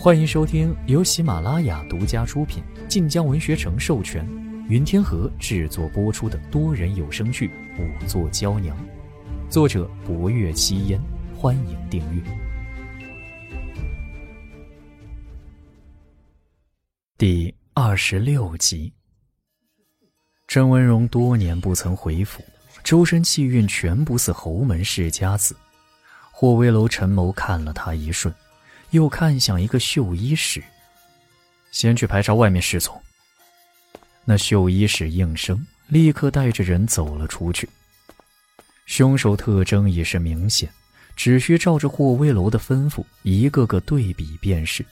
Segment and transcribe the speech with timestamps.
[0.00, 4.24] 欢迎收听由喜马拉雅独家出品、晋江文学城授权、
[4.68, 7.48] 云天河制作播出的多人有声剧
[7.80, 8.76] 《五座娇娘》，
[9.50, 11.00] 作者：博月七烟。
[11.36, 12.22] 欢迎订阅。
[17.16, 18.92] 第二十六集，
[20.46, 22.40] 郑文荣多年不曾回府，
[22.84, 25.56] 周身气运全不似侯门世家子。
[26.30, 28.32] 霍威楼陈谋看了他一瞬。
[28.90, 30.62] 又看向一个绣衣使，
[31.70, 33.00] 先去排查外面侍从。
[34.24, 37.68] 那绣衣使应声，立刻带着人走了出去。
[38.86, 40.68] 凶手特征已是明显，
[41.14, 44.84] 只需照着霍威楼的吩咐，一个个对比便是。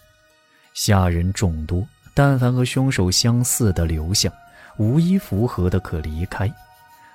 [0.74, 4.30] 下人众多，但凡和凶手相似的留下，
[4.76, 6.52] 无一符合的可离开。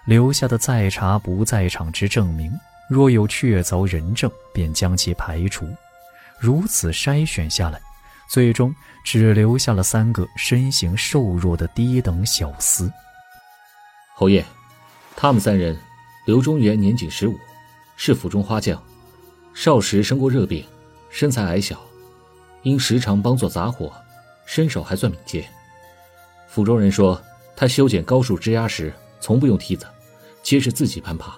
[0.06, 2.52] 留下的在查不在场之证明，
[2.90, 5.68] 若有确凿人证，便将其排除。
[6.42, 7.80] 如此筛选下来，
[8.28, 8.74] 最终
[9.04, 12.92] 只留下了三个身形瘦弱的低等小厮。
[14.16, 14.44] 侯爷，
[15.16, 15.80] 他们三人，
[16.26, 17.38] 刘中原年仅十五，
[17.96, 18.82] 是府中花匠，
[19.54, 20.66] 少时生过热病，
[21.12, 21.80] 身材矮小，
[22.64, 23.94] 因时常帮做杂活，
[24.44, 25.48] 身手还算敏捷。
[26.48, 27.22] 府中人说，
[27.56, 29.86] 他修剪高树枝丫时，从不用梯子，
[30.42, 31.38] 皆是自己攀爬。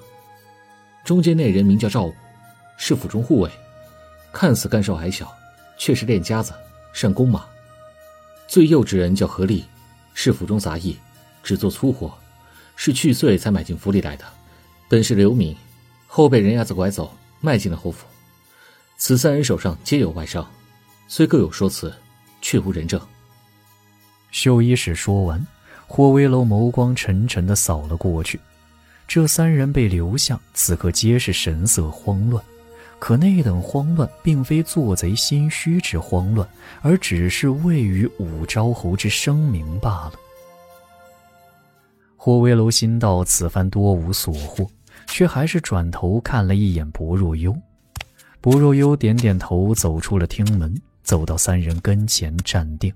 [1.03, 2.13] 中间那人名叫赵武，
[2.77, 3.51] 是府中护卫。
[4.33, 5.31] 看似干瘦矮小，
[5.77, 6.51] 却是练家子，
[6.91, 7.45] 善弓马。
[8.47, 9.63] 最幼之人叫何力，
[10.15, 10.97] 是府中杂役，
[11.43, 12.11] 只做粗活，
[12.75, 14.25] 是去岁才买进府里来的。
[14.89, 15.55] 本是流民，
[16.07, 18.05] 后被人牙子拐走，卖进了侯府。
[18.97, 20.49] 此三人手上皆有外伤，
[21.07, 21.93] 虽各有说辞，
[22.41, 22.99] 却无人证。
[24.31, 25.45] 绣衣使说完，
[25.85, 28.39] 霍威楼眸光沉沉的扫了过去。
[29.07, 32.43] 这三人被留下，此刻皆是神色慌乱。
[33.03, 36.47] 可那等慌乱，并非做贼心虚之慌乱，
[36.81, 40.13] 而只是位于武昭侯之声明罢了。
[42.15, 44.65] 霍威楼心道此番多无所获，
[45.05, 47.53] 却还是转头看了一眼薄若幽。
[48.39, 50.73] 薄若幽点点头，走出了厅门，
[51.03, 52.89] 走到三人跟前站定。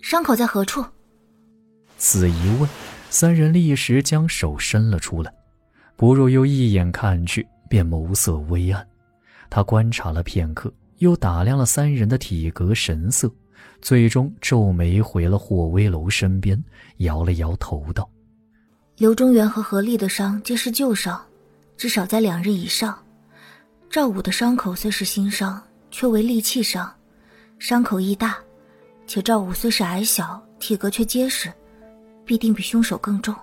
[0.00, 0.82] 伤口在何处？
[1.98, 2.66] 此一问，
[3.10, 5.30] 三人立时将手伸了出来。
[5.96, 8.88] 薄若幽一眼看去，便眸色微暗。
[9.54, 13.30] 他观察了片刻，又打量了三人的体格神色，
[13.82, 16.58] 最终皱眉回了霍威楼身边，
[17.00, 18.08] 摇了摇头道
[18.96, 21.22] ：“刘中原和何丽的伤皆是旧伤，
[21.76, 22.98] 至少在两日以上。
[23.90, 26.90] 赵武的伤口虽是新伤，却为利器伤，
[27.58, 28.38] 伤口亦大，
[29.06, 31.52] 且赵武虽是矮小，体格却结实，
[32.24, 33.34] 必定比凶手更重。”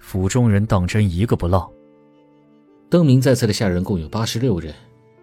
[0.00, 1.70] 府中人当真一个不落。
[2.90, 4.74] 登明在册的下人共有八十六人，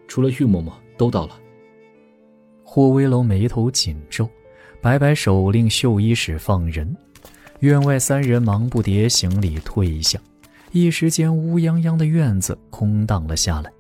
[0.08, 1.40] 除了玉嬷嬷都到了。
[2.64, 4.30] 霍威楼眉头紧皱，
[4.82, 6.96] 摆摆手令绣衣使放人。
[7.62, 10.20] 院外三人忙不迭行礼退下，
[10.74, 13.72] 一时间乌泱泱的院子空荡了下来。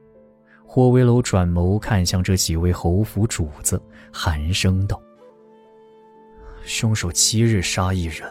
[0.65, 3.79] 霍威楼转眸看向这几位侯府主子，
[4.11, 4.99] 寒声道
[6.65, 8.27] ：“凶手七日杀一人，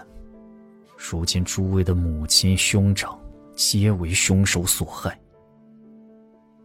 [0.97, 3.16] 如今诸位的母亲、兄长
[3.54, 5.16] 皆为凶手所害。”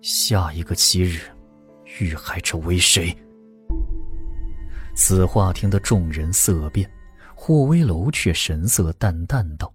[0.01, 1.19] 下一个七日，
[1.99, 3.13] 遇害者为谁？
[4.95, 6.89] 此话听得众人色变，
[7.35, 9.73] 霍威楼却神色淡淡道：“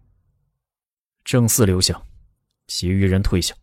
[1.25, 2.01] 正四留下，
[2.69, 3.55] 其余人退下。”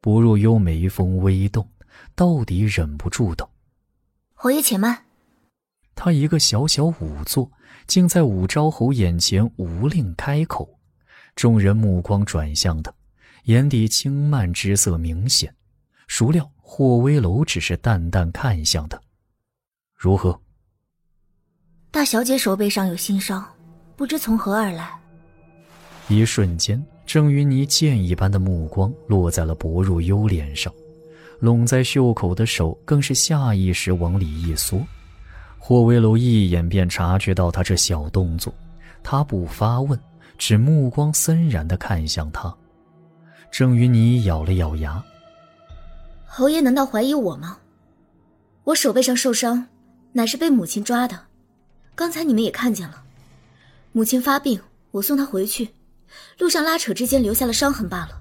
[0.00, 1.68] 不若幽眉峰微动，
[2.14, 3.50] 到底忍不住道
[4.34, 5.06] ：“侯爷且慢。”
[5.96, 7.50] 他一个小小仵作，
[7.88, 10.78] 竟在武昭侯眼前无令开口。
[11.34, 12.92] 众人目光转向他。
[13.46, 15.54] 眼底轻慢之色明显，
[16.08, 19.00] 孰料霍威楼只是淡淡看向他，
[19.94, 20.36] 如何？
[21.92, 23.44] 大小姐手背上有新伤，
[23.94, 24.90] 不知从何而来。
[26.08, 30.72] 一瞬间，郑云妮剑一般的目光落在了薄若幽脸上，
[31.38, 34.84] 拢在袖口的手更是下意识往里一缩。
[35.56, 38.52] 霍威楼一眼便察觉到他这小动作，
[39.04, 39.96] 他不发问，
[40.36, 42.52] 只目光森然的看向他。
[43.50, 45.02] 郑云霓咬了咬牙
[46.26, 47.58] ：“侯爷难道怀疑我吗？
[48.64, 49.66] 我手背上受伤，
[50.12, 51.18] 乃是被母亲抓的。
[51.94, 53.02] 刚才你们也看见了，
[53.92, 54.60] 母亲发病，
[54.90, 55.70] 我送她回去，
[56.38, 58.20] 路上拉扯之间留下了伤痕罢了。”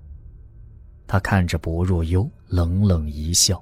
[1.07, 3.61] 他看着薄若幽，冷冷一笑：“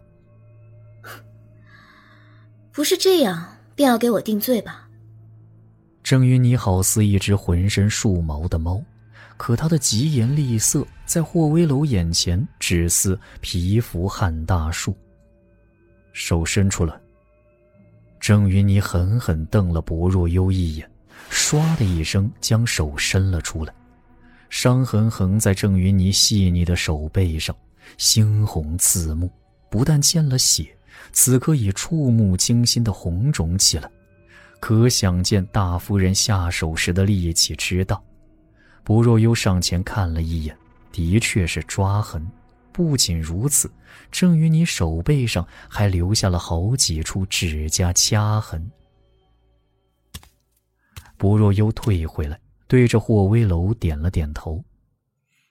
[2.72, 4.88] 不是这样，便要给我定罪吧？”
[6.04, 8.82] 郑云霓好似一只浑身竖毛的猫。
[9.38, 14.96] 可他的疾言厉色，在霍威楼眼前只似蚍蜉撼大树。
[16.14, 16.94] 手伸出来。
[18.20, 20.90] 郑云霓狠狠瞪了薄若幽一眼，
[21.30, 23.74] 唰的一声将手伸了出来，
[24.50, 27.54] 伤痕横在郑云霓细腻的手背上，
[27.98, 29.30] 猩红刺目，
[29.70, 30.74] 不但见了血，
[31.12, 33.92] 此刻已触目惊心的红肿起来，
[34.62, 38.02] 可想见大夫人下手时的力气之大。
[38.84, 40.58] 薄若幽上前看了一眼，
[40.92, 42.26] 的确是抓痕。
[42.72, 43.72] 不仅如此，
[44.12, 48.72] 郑于你手背上还留下了好几处指甲掐痕。
[51.18, 54.66] 薄若幽退回来，对着霍威楼点了点头。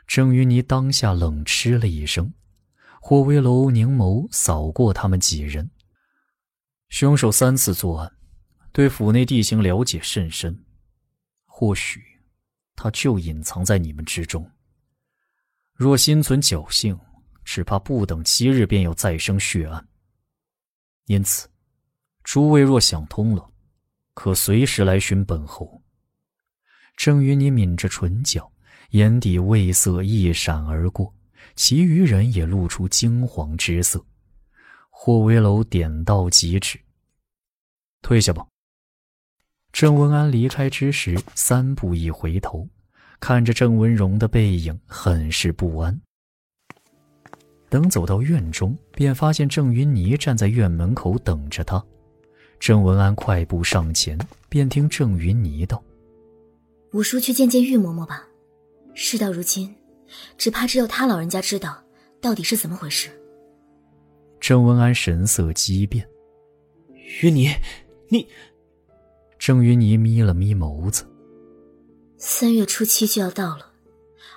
[0.07, 2.35] 郑于你当下冷嗤了一声。
[3.01, 5.71] 霍威楼凝眸扫过他们几人，
[6.89, 8.13] 凶手三次作案，
[8.73, 10.65] 对府内地形了解甚深，
[11.47, 12.01] 或许
[12.75, 14.51] 他就隐藏在你们之中。
[15.75, 16.99] 若心存侥幸。
[17.45, 19.89] 只怕不等七日便有再生血案。
[21.07, 21.49] 因此，
[22.23, 23.51] 诸位若想通了，
[24.15, 25.83] 可随时来寻本侯。
[26.97, 28.49] 郑云你抿着唇角，
[28.91, 31.13] 眼底畏色一闪而过，
[31.57, 34.07] 其余人也露出惊惶之色。
[34.89, 36.81] 霍威楼点到即止，
[38.03, 38.47] 退下吧。
[39.73, 42.69] 郑文安离开之时，三步一回头，
[43.19, 45.99] 看着郑文荣的背影，很是不安。
[47.71, 51.83] 等走到院中，便发现郑云霓站在院门口等着他。
[52.61, 54.17] 郑文安快步上前，
[54.49, 55.83] 便听郑云霓道
[56.93, 58.29] ：“五叔去见见玉嬷嬷吧。
[58.95, 59.75] 事到如今，
[60.37, 61.83] 只怕只有他老人家知道
[62.21, 63.09] 到底是怎么回事。”
[64.39, 66.07] 郑文安神色激变
[67.23, 67.57] ：“云霓，
[68.11, 68.29] 你……”
[69.45, 71.05] 郑云霓眯了眯眸子
[72.17, 73.73] ：“三月初七就要到了，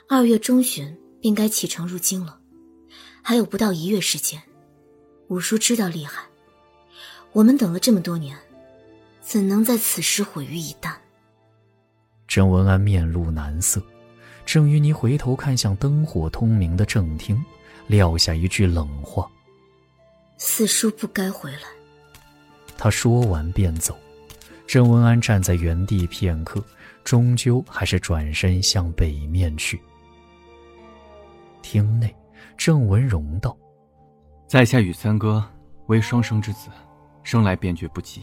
[0.10, 2.40] 二月中旬便该启程入京了。”
[3.22, 4.42] 还有不到一月时间，
[5.28, 6.24] 五叔知道厉害，
[7.34, 8.36] 我们等了这么多年，
[9.22, 10.96] 怎能在此时毁于一旦？
[12.28, 13.80] 郑文安面露难色，
[14.44, 17.40] 郑云霓回头看向灯火通明的正厅，
[17.86, 19.30] 撂下一句冷话
[20.40, 21.68] ：“四叔不该回来。”
[22.75, 23.96] 他说完便走。
[24.67, 26.63] 郑文安站在原地片刻，
[27.03, 29.81] 终究还是转身向北面去。
[31.62, 32.13] 厅内。
[32.57, 33.56] 郑文荣道
[34.47, 35.45] ：“在下与三哥
[35.88, 36.69] 为双生之子，
[37.21, 38.21] 生来便觉不吉。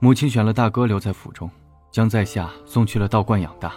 [0.00, 1.50] 母亲选了大哥留在府中，
[1.90, 3.72] 将在下送去了道观养大。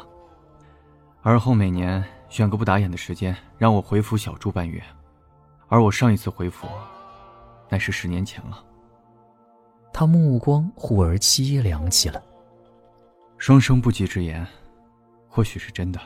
[1.21, 4.83] 而后每年选个不打眼的时间，让我回府小住半月。
[5.69, 6.67] 而我上一次回府，
[7.69, 8.61] 乃是十年前了。”
[9.99, 12.23] 他目光忽而凄凉起来。
[13.37, 14.47] 双生不及之言，
[15.27, 15.99] 或许是真的。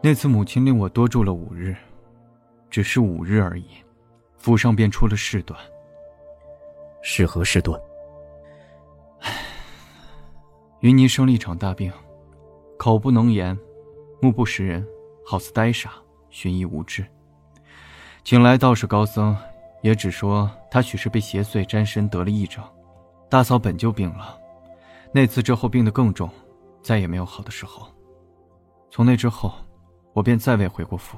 [0.00, 1.74] 那次母亲令我多住了五日。
[2.70, 3.66] 只是五日而已，
[4.38, 5.58] 府上便出了事端。
[7.02, 7.76] 是何事端？
[9.18, 9.32] 唉，
[10.78, 11.92] 云霓生了一场大病，
[12.78, 13.58] 口不能言，
[14.20, 14.86] 目不识人，
[15.26, 15.90] 好似呆傻，
[16.30, 17.04] 寻医无治。
[18.22, 19.36] 请来道士高僧，
[19.82, 22.62] 也只说他许是被邪祟沾身得了癔症。
[23.32, 24.38] 大嫂本就病了，
[25.10, 26.28] 那次之后病得更重，
[26.82, 27.88] 再也没有好的时候。
[28.90, 29.54] 从那之后，
[30.12, 31.16] 我便再未回过府。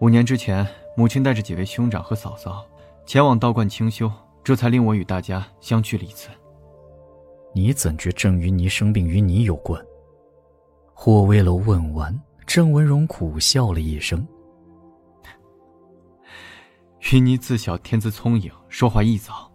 [0.00, 0.66] 五年之前，
[0.96, 2.66] 母亲带着几位兄长和嫂嫂
[3.06, 4.10] 前往道观清修，
[4.42, 6.28] 这才令我与大家相聚了一次。
[7.54, 9.80] 你怎觉郑云霓生病与你有关？
[10.92, 14.26] 霍威楼问完，郑文荣苦笑了一声
[17.12, 19.53] ：“云霓自小天资聪颖，说话易早。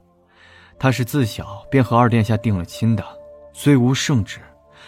[0.80, 3.06] 她是自小便和二殿下定了亲的，
[3.52, 4.40] 虽无圣旨，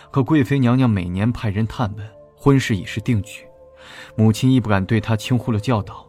[0.09, 3.45] 可贵妃娘娘每年派人探问，婚事已是定局。”
[4.15, 6.07] 母亲亦不敢对他轻忽了教导。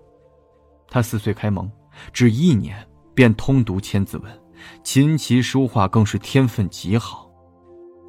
[0.88, 1.70] 他四岁开蒙，
[2.12, 4.40] 只一年便通读千字文，
[4.84, 7.28] 琴棋书画更是天分极好。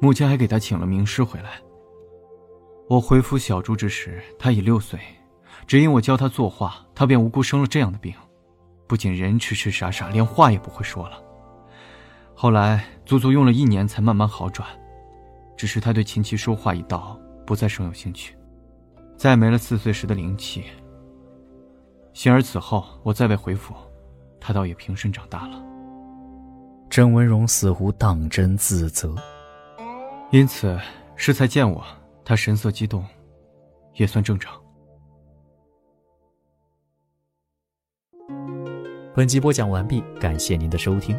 [0.00, 1.60] 母亲还给他请了名师回来。
[2.88, 5.00] 我回府小住之时，他已六岁，
[5.66, 8.14] 只因我教他作画，他便无故生了这样的病，
[8.86, 11.20] 不仅人痴痴傻傻，连话也不会说了。
[12.34, 14.68] 后来足足用了一年才慢慢好转，
[15.56, 18.36] 只是他对琴棋书画一道不再生有兴趣。
[19.16, 20.64] 再没了四岁时的灵气。
[22.12, 23.74] 幸而此后我再未回府，
[24.40, 25.62] 他倒也平顺长大了。
[26.90, 29.14] 郑文荣似乎当真自责，
[30.30, 30.78] 因此
[31.16, 31.84] 适才见我，
[32.24, 33.04] 他神色激动，
[33.94, 34.60] 也算正常。
[39.14, 41.18] 本集播讲完毕，感谢您的收听，